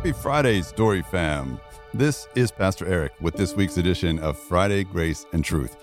[0.00, 1.60] Happy Friday, Story Fam.
[1.92, 5.76] This is Pastor Eric with this week's edition of Friday Grace and Truth.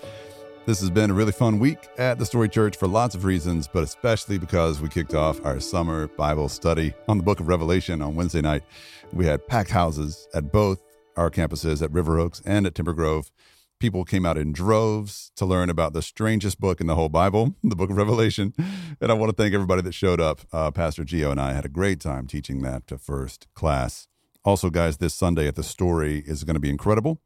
[0.66, 3.68] This has been a really fun week at the Story Church for lots of reasons,
[3.68, 8.02] but especially because we kicked off our summer Bible study on the book of Revelation
[8.02, 8.64] on Wednesday night.
[9.12, 10.82] We had packed houses at both
[11.16, 13.30] our campuses at River Oaks and at Timber Grove.
[13.78, 17.54] People came out in droves to learn about the strangest book in the whole Bible,
[17.62, 18.52] the book of Revelation.
[19.00, 20.40] And I want to thank everybody that showed up.
[20.52, 24.08] Uh, Pastor Gio and I had a great time teaching that to first class.
[24.44, 27.20] Also, guys, this Sunday at the story is going to be incredible.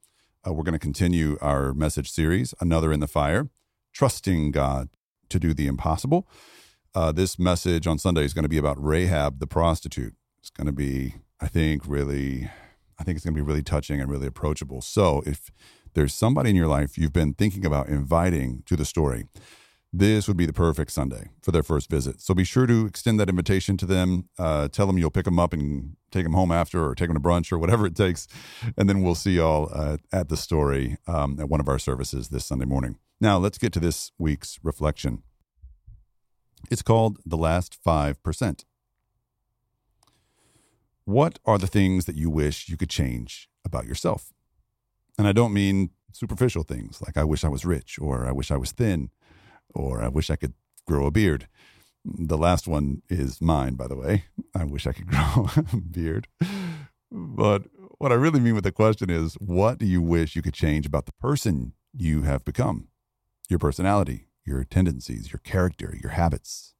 [0.47, 3.49] Uh, we're going to continue our message series, Another in the Fire,
[3.93, 4.89] trusting God
[5.29, 6.27] to do the impossible.
[6.95, 10.15] Uh, this message on Sunday is going to be about Rahab the prostitute.
[10.41, 12.51] It's going to be, I think, really,
[12.99, 14.81] I think it's going to be really touching and really approachable.
[14.81, 15.51] So if
[15.95, 19.27] there's somebody in your life you've been thinking about inviting to the story,
[19.93, 22.21] this would be the perfect Sunday for their first visit.
[22.21, 24.29] So be sure to extend that invitation to them.
[24.39, 27.17] Uh, tell them you'll pick them up and take them home after, or take them
[27.17, 28.27] to brunch, or whatever it takes.
[28.79, 32.29] And then we'll see y'all uh, at the story um, at one of our services
[32.29, 32.99] this Sunday morning.
[33.21, 35.23] Now, let's get to this week's reflection.
[36.71, 38.65] It's called The Last 5%.
[41.05, 44.33] What are the things that you wish you could change about yourself?
[45.19, 48.51] And I don't mean superficial things like I wish I was rich or I wish
[48.51, 49.11] I was thin
[49.75, 50.55] or I wish I could
[50.87, 51.49] grow a beard.
[52.05, 54.25] The last one is mine, by the way.
[54.55, 56.29] I wish I could grow a beard.
[57.11, 57.65] But
[57.99, 60.87] what I really mean with the question is what do you wish you could change
[60.87, 62.89] about the person you have become?
[63.49, 66.75] Your personality, your tendencies, your character, your habits.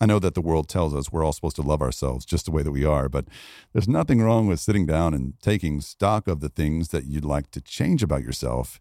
[0.00, 2.50] I know that the world tells us we're all supposed to love ourselves just the
[2.50, 3.26] way that we are, but
[3.72, 7.52] there's nothing wrong with sitting down and taking stock of the things that you'd like
[7.52, 8.80] to change about yourself.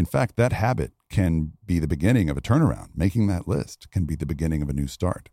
[0.00, 2.88] In fact, that habit can be the beginning of a turnaround.
[2.96, 5.28] Making that list can be the beginning of a new start.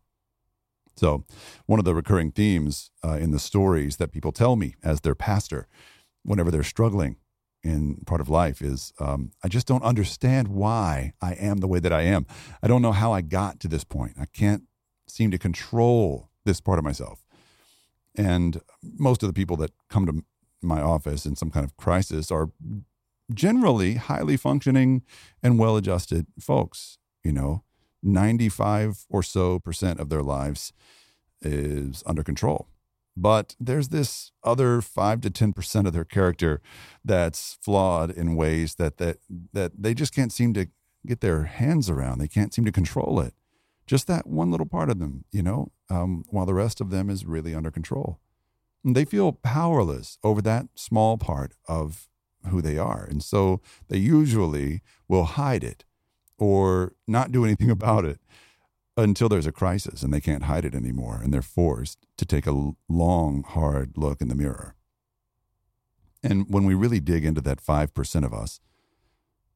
[0.98, 1.23] So,
[1.68, 5.16] one of the recurring themes uh, in the stories that people tell me as their
[5.16, 5.70] pastor,
[6.23, 7.16] whenever they're struggling
[7.64, 11.80] in part of life, is um, I just don't understand why I am the way
[11.80, 12.26] that I am.
[12.61, 14.17] I don't know how I got to this point.
[14.20, 14.64] I can't
[15.08, 17.23] seem to control this part of myself.
[18.17, 20.26] And most of the people that come to
[20.61, 22.50] my office in some kind of crisis are
[23.33, 25.04] generally highly functioning
[25.43, 26.98] and well adjusted folks.
[27.23, 27.64] You know,
[28.04, 30.71] 95 or so percent of their lives
[31.42, 32.67] is under control.
[33.20, 36.61] But there's this other 5 to 10% of their character
[37.04, 39.17] that's flawed in ways that, that,
[39.54, 40.67] that they just can't seem to
[41.05, 42.20] get their hands around.
[42.20, 43.33] They can't seem to control it
[43.88, 47.09] just that one little part of them, you know, um, while the rest of them
[47.09, 48.20] is really under control.
[48.83, 52.09] And they feel powerless over that small part of
[52.47, 53.05] who they are.
[53.09, 55.83] And so they usually will hide it
[56.37, 58.19] or not do anything about it
[58.95, 61.19] until there's a crisis and they can't hide it anymore.
[61.23, 64.75] And they're forced to take a long, hard look in the mirror.
[66.23, 68.59] And when we really dig into that 5% of us,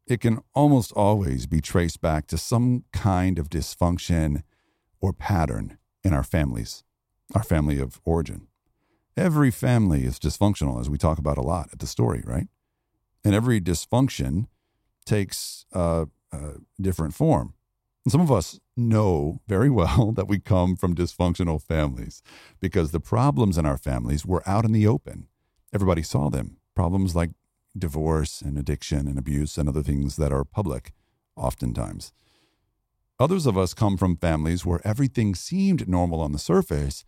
[0.08, 4.44] it can almost always be traced back to some kind of dysfunction
[5.00, 6.84] or pattern in our families,
[7.34, 8.47] our family of origin.
[9.18, 12.47] Every family is dysfunctional, as we talk about a lot at the story, right?
[13.24, 14.48] And every dysfunction
[15.06, 17.54] takes a, a different form.
[18.06, 22.22] And some of us know very well that we come from dysfunctional families
[22.59, 25.28] because the problems in our families were out in the open.
[25.74, 26.58] Everybody saw them.
[26.76, 27.32] Problems like
[27.78, 30.92] divorce and addiction and abuse and other things that are public,
[31.36, 32.12] oftentimes.
[33.20, 37.06] Others of us come from families where everything seemed normal on the surface.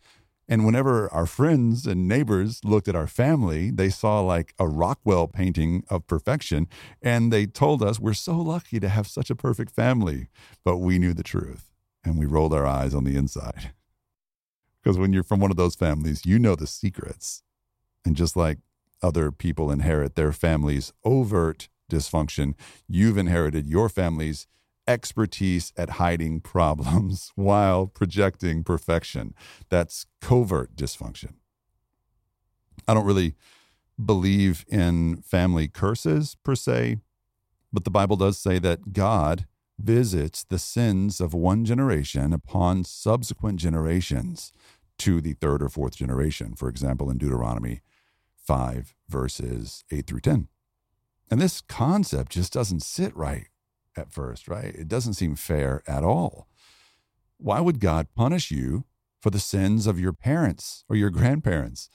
[0.47, 5.27] And whenever our friends and neighbors looked at our family, they saw like a Rockwell
[5.27, 6.67] painting of perfection.
[7.01, 10.27] And they told us, We're so lucky to have such a perfect family.
[10.63, 11.71] But we knew the truth
[12.03, 13.71] and we rolled our eyes on the inside.
[14.83, 17.41] Because when you're from one of those families, you know the secrets.
[18.03, 18.57] And just like
[19.01, 22.55] other people inherit their family's overt dysfunction.
[22.87, 24.47] You've inherited your family's
[24.87, 29.33] expertise at hiding problems while projecting perfection.
[29.69, 31.35] That's covert dysfunction.
[32.87, 33.35] I don't really
[34.03, 36.97] believe in family curses per se,
[37.71, 39.45] but the Bible does say that God
[39.79, 44.51] visits the sins of one generation upon subsequent generations
[44.99, 46.55] to the third or fourth generation.
[46.55, 47.81] For example, in Deuteronomy
[48.35, 50.47] 5, verses 8 through 10.
[51.31, 53.47] And this concept just doesn't sit right
[53.95, 54.73] at first, right?
[54.75, 56.47] It doesn't seem fair at all.
[57.37, 58.85] Why would God punish you
[59.21, 61.89] for the sins of your parents or your grandparents?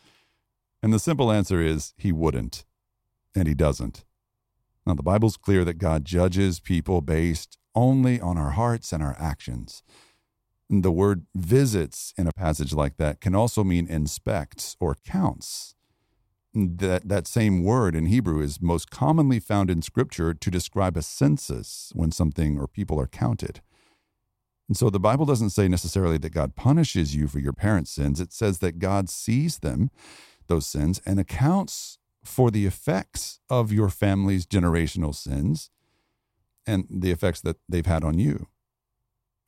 [0.83, 2.65] And the simple answer is He wouldn't,
[3.35, 4.05] and He doesn't.
[4.87, 9.17] Now, the Bible's clear that God judges people based only on our hearts and our
[9.19, 9.83] actions.
[10.71, 15.75] The word visits in a passage like that can also mean inspects or counts.
[16.78, 21.02] That, that same word in Hebrew is most commonly found in Scripture to describe a
[21.02, 23.60] census when something or people are counted.
[24.69, 28.20] And so the Bible doesn't say necessarily that God punishes you for your parents' sins.
[28.20, 29.90] It says that God sees them,
[30.46, 35.70] those sins, and accounts for the effects of your family's generational sins
[36.66, 38.46] and the effects that they've had on you.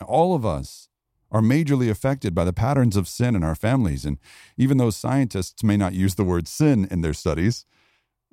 [0.06, 0.88] All of us
[1.30, 4.04] are majorly affected by the patterns of sin in our families.
[4.04, 4.18] And
[4.56, 7.64] even though scientists may not use the word sin in their studies,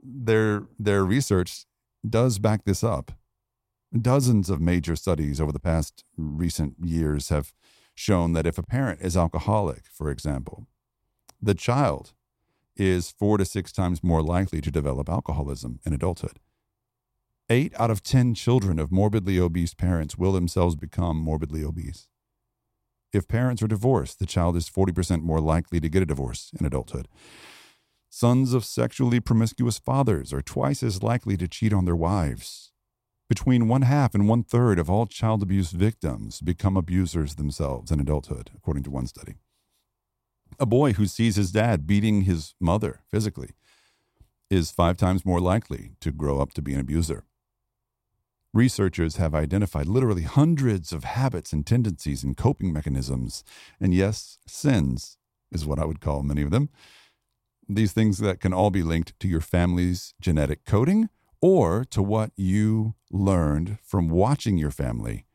[0.02, 1.66] their, their research
[2.08, 3.12] does back this up.
[4.00, 7.54] Dozens of major studies over the past recent years have
[7.96, 10.68] shown that if a parent is alcoholic, for example,
[11.42, 12.14] the child
[12.76, 16.40] is four to six times more likely to develop alcoholism in adulthood.
[17.50, 22.10] Eight out of 10 children of morbidly obese parents will themselves become morbidly obese.
[23.18, 26.68] If parents are divorced, the child is 40% more likely to get a divorce in
[26.68, 27.08] adulthood.
[28.12, 32.74] Sons of sexually promiscuous fathers are twice as likely to cheat on their wives.
[33.28, 38.00] Between one half and one third of all child abuse victims become abusers themselves in
[38.00, 39.38] adulthood, according to one study.
[40.60, 43.56] A boy who sees his dad beating his mother physically
[44.52, 47.24] is five times more likely to grow up to be an abuser.
[48.58, 53.44] Researchers have identified literally hundreds of habits and tendencies and coping mechanisms,
[53.80, 55.20] and yes, sins
[55.52, 56.70] is what I would call many of them.
[57.70, 61.10] These things that can all be linked to your family's genetic coding
[61.40, 65.28] or to what you learned from watching your family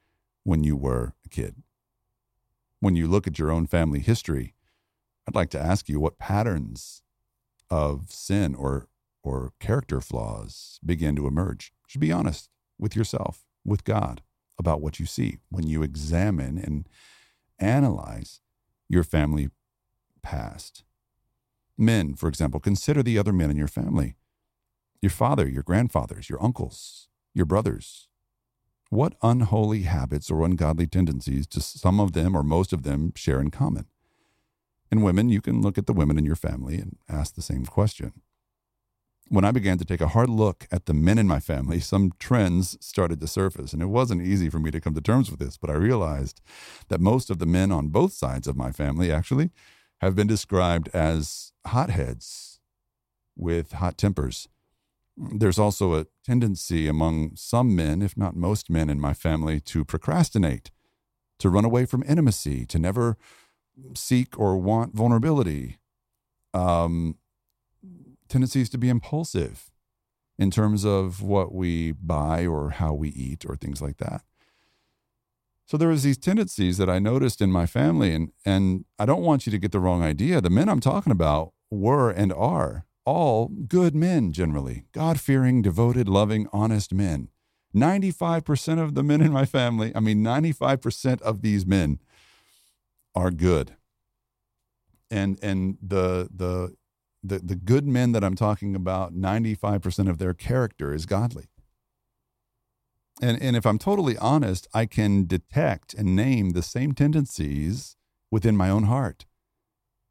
[0.42, 1.62] when you were a kid.
[2.80, 4.56] When you look at your own family history,
[5.28, 7.04] I'd like to ask you what patterns
[7.70, 8.88] of sin or
[9.22, 11.72] or character flaws begin to emerge.
[11.86, 12.48] Should be honest
[12.82, 14.20] with yourself, with God
[14.58, 16.88] about what you see when you examine and
[17.58, 18.40] analyze
[18.88, 19.48] your family
[20.22, 20.84] past.
[21.78, 24.16] Men, for example, consider the other men in your family
[25.00, 28.06] your father, your grandfathers, your uncles, your brothers.
[28.88, 33.40] What unholy habits or ungodly tendencies do some of them or most of them share
[33.40, 33.86] in common?
[34.92, 37.66] And women, you can look at the women in your family and ask the same
[37.66, 38.12] question.
[39.32, 42.12] When I began to take a hard look at the men in my family, some
[42.18, 43.72] trends started to surface.
[43.72, 46.40] And it wasn't easy for me to come to terms with this, but I realized
[46.88, 49.50] that most of the men on both sides of my family actually
[50.00, 52.60] have been described as hotheads
[53.36, 54.48] with hot tempers
[55.16, 59.84] there's also a tendency among some men, if not most men in my family, to
[59.84, 60.70] procrastinate,
[61.38, 63.16] to run away from intimacy, to never
[63.94, 65.78] seek or want vulnerability.
[66.54, 67.16] Um,
[68.32, 69.70] tendencies to be impulsive
[70.38, 74.22] in terms of what we buy or how we eat or things like that.
[75.66, 79.22] So there was these tendencies that I noticed in my family, and and I don't
[79.22, 80.40] want you to get the wrong idea.
[80.40, 86.08] The men I'm talking about were and are all good men generally, God fearing, devoted,
[86.08, 87.28] loving, honest men.
[87.74, 92.00] 95% of the men in my family, I mean, 95% of these men
[93.14, 93.76] are good.
[95.10, 96.76] And, and the, the,
[97.22, 101.46] the, the good men that I'm talking about, 95% of their character is godly.
[103.20, 107.96] And, and if I'm totally honest, I can detect and name the same tendencies
[108.30, 109.26] within my own heart.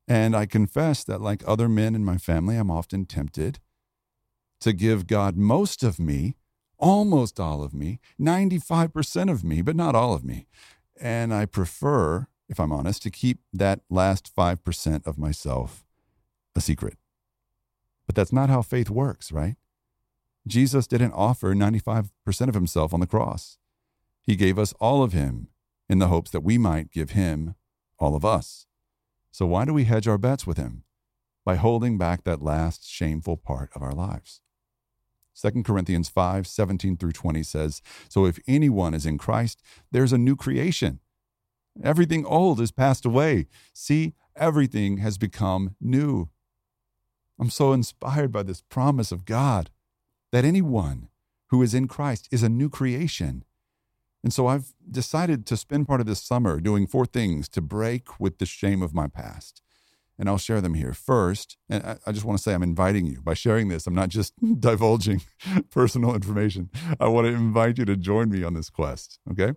[0.07, 3.59] And I confess that, like other men in my family, I'm often tempted
[4.61, 6.35] to give God most of me,
[6.77, 10.47] almost all of me, 95% of me, but not all of me.
[10.99, 15.83] And I prefer, if I'm honest, to keep that last 5% of myself
[16.55, 16.97] a secret.
[18.11, 19.55] But that's not how faith works, right?
[20.45, 22.09] Jesus didn't offer 95%
[22.49, 23.57] of himself on the cross.
[24.21, 25.47] He gave us all of him
[25.87, 27.55] in the hopes that we might give him
[27.97, 28.65] all of us.
[29.31, 30.83] So why do we hedge our bets with him?
[31.45, 34.41] By holding back that last shameful part of our lives.
[35.41, 40.17] 2 Corinthians 5 17 through 20 says, So if anyone is in Christ, there's a
[40.17, 40.99] new creation.
[41.81, 43.47] Everything old is passed away.
[43.73, 46.27] See, everything has become new.
[47.41, 49.71] I'm so inspired by this promise of God
[50.31, 51.09] that anyone
[51.47, 53.43] who is in Christ is a new creation.
[54.23, 58.19] And so I've decided to spend part of this summer doing four things to break
[58.19, 59.63] with the shame of my past.
[60.19, 60.93] And I'll share them here.
[60.93, 63.21] First, and I just want to say I'm inviting you.
[63.23, 65.23] By sharing this, I'm not just divulging
[65.71, 66.69] personal information.
[66.99, 69.53] I want to invite you to join me on this quest, okay?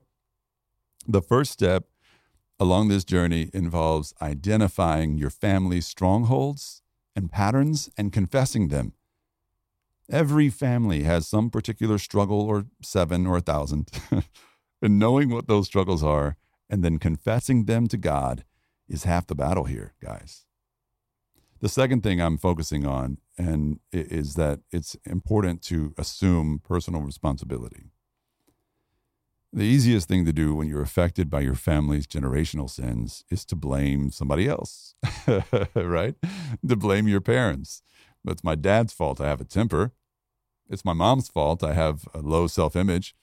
[1.07, 1.85] The first step
[2.59, 6.81] along this journey involves identifying your family's strongholds
[7.16, 8.92] and patterns and confessing them.
[10.11, 13.90] Every family has some particular struggle or seven or a thousand.
[14.85, 16.37] And knowing what those struggles are
[16.68, 18.44] and then confessing them to God
[18.87, 20.44] is half the battle here, guys.
[21.61, 27.92] The second thing I'm focusing on and is that it's important to assume personal responsibility.
[29.57, 33.55] The easiest thing to do when you're affected by your family's generational sins is to
[33.55, 34.97] blame somebody else,
[35.77, 36.17] right?
[36.67, 37.81] To blame your parents.
[38.27, 39.93] It's my dad's fault I have a temper.
[40.69, 43.15] It's my mom's fault I have a low self image.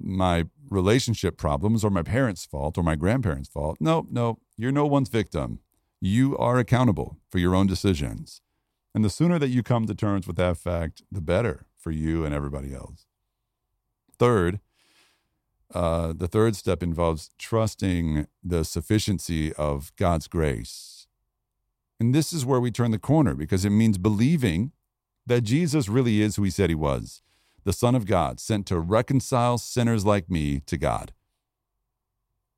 [0.00, 3.76] My relationship problems are my parents' fault or my grandparents' fault.
[3.78, 5.60] No, no, you're no one's victim.
[6.00, 8.40] You are accountable for your own decisions.
[8.92, 12.24] And the sooner that you come to terms with that fact, the better for you
[12.24, 13.06] and everybody else.
[14.18, 14.58] Third,
[15.74, 21.06] uh, the third step involves trusting the sufficiency of God's grace.
[22.00, 24.72] And this is where we turn the corner because it means believing
[25.26, 27.22] that Jesus really is who he said he was
[27.64, 31.12] the Son of God, sent to reconcile sinners like me to God.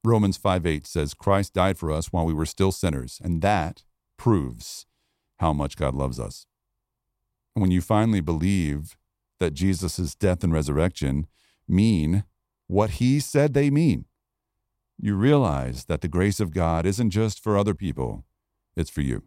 [0.04, 3.82] Romans 5 8 says, Christ died for us while we were still sinners, and that
[4.16, 4.86] proves
[5.40, 6.46] how much God loves us.
[7.54, 8.96] when you finally believe
[9.40, 11.26] that Jesus' death and resurrection
[11.66, 12.22] mean
[12.70, 14.04] what he said they mean,
[14.96, 18.24] you realize that the grace of God isn't just for other people,
[18.76, 19.24] it's for you.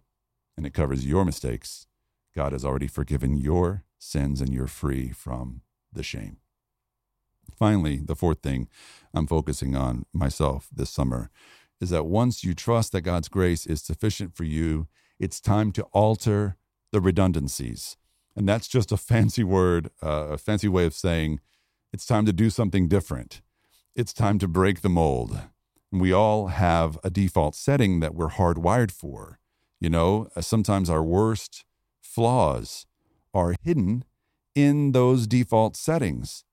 [0.55, 1.87] And it covers your mistakes.
[2.33, 5.59] God has already forgiven your sins, and you're free from
[5.91, 6.37] the shame.
[7.59, 8.69] Finally, the fourth thing
[9.13, 11.29] I'm focusing on myself this summer
[11.81, 14.87] is that once you trust that God's grace is sufficient for you,
[15.19, 16.55] it's time to alter
[16.93, 17.97] the redundancies.
[18.37, 21.41] And that's just a fancy word, uh, a fancy way of saying
[21.93, 23.41] it's time to do something different.
[23.95, 25.39] It's time to break the mold.
[25.91, 29.37] We all have a default setting that we're hardwired for.
[29.79, 31.65] You know, uh, sometimes our worst
[32.01, 32.87] flaws
[33.33, 34.05] are hidden
[34.55, 36.43] in those default settings.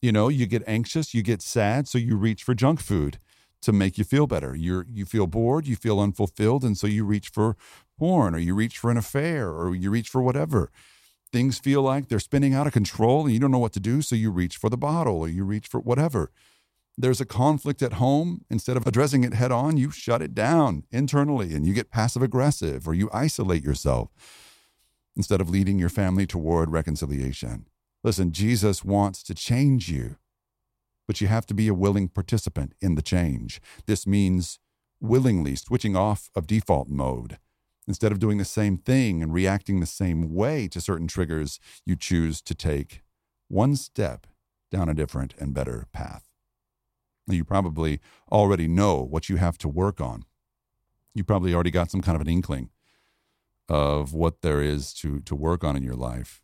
[0.00, 3.18] You know, you get anxious, you get sad, so you reach for junk food
[3.62, 4.54] to make you feel better.
[4.54, 7.56] You you feel bored, you feel unfulfilled, and so you reach for
[7.98, 10.70] porn or you reach for an affair or you reach for whatever.
[11.36, 14.00] Things feel like they're spinning out of control and you don't know what to do,
[14.00, 16.30] so you reach for the bottle or you reach for whatever.
[16.96, 18.46] There's a conflict at home.
[18.48, 22.22] Instead of addressing it head on, you shut it down internally and you get passive
[22.22, 24.08] aggressive or you isolate yourself
[25.14, 27.66] instead of leading your family toward reconciliation.
[28.02, 30.16] Listen, Jesus wants to change you,
[31.06, 33.60] but you have to be a willing participant in the change.
[33.84, 34.58] This means
[35.02, 37.36] willingly switching off of default mode.
[37.88, 41.94] Instead of doing the same thing and reacting the same way to certain triggers, you
[41.94, 43.02] choose to take
[43.48, 44.26] one step
[44.70, 46.28] down a different and better path.
[47.28, 48.00] You probably
[48.30, 50.24] already know what you have to work on.
[51.14, 52.70] You probably already got some kind of an inkling
[53.68, 56.42] of what there is to, to work on in your life.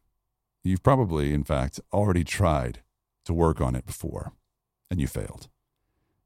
[0.65, 2.83] You've probably, in fact, already tried
[3.25, 4.33] to work on it before
[4.91, 5.49] and you failed.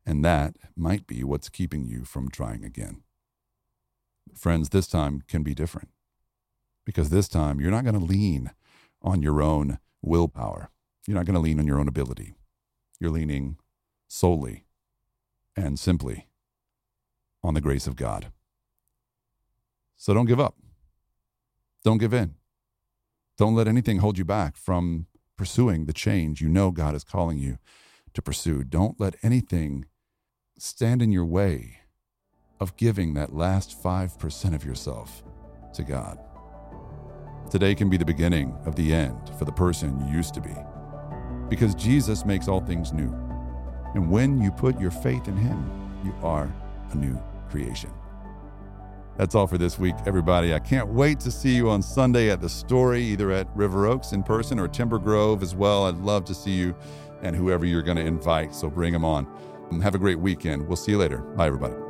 [0.04, 3.02] And that might be what's keeping you from trying again.
[4.36, 5.88] Friends, this time can be different
[6.84, 8.52] because this time you're not going to lean
[9.02, 10.70] on your own willpower.
[11.06, 12.36] You're not going to lean on your own ability.
[13.00, 13.56] You're leaning
[14.08, 14.66] solely
[15.56, 16.28] and simply
[17.42, 18.32] on the grace of God.
[19.96, 20.56] So don't give up.
[21.82, 22.34] Don't give in.
[23.38, 27.38] Don't let anything hold you back from pursuing the change you know God is calling
[27.38, 27.58] you
[28.12, 28.64] to pursue.
[28.64, 29.86] Don't let anything
[30.58, 31.80] stand in your way
[32.60, 35.22] of giving that last 5% of yourself
[35.74, 36.18] to God.
[37.50, 40.54] Today can be the beginning of the end for the person you used to be.
[41.48, 43.14] Because Jesus makes all things new.
[43.94, 45.70] And when you put your faith in Him,
[46.04, 46.52] you are
[46.90, 47.90] a new creation.
[49.16, 50.52] That's all for this week, everybody.
[50.52, 54.12] I can't wait to see you on Sunday at the story, either at River Oaks
[54.12, 55.86] in person or Timber Grove as well.
[55.86, 56.74] I'd love to see you
[57.22, 58.54] and whoever you're going to invite.
[58.54, 59.26] So bring them on.
[59.70, 60.66] And have a great weekend.
[60.68, 61.18] We'll see you later.
[61.18, 61.85] Bye, everybody.